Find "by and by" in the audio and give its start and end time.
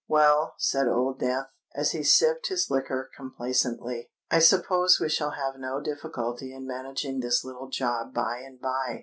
8.11-8.99